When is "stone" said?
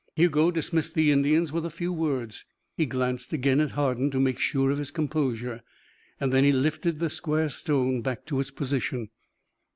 7.49-8.01